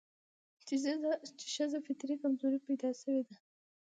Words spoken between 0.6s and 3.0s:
چې ښځه فطري کمزورې پيدا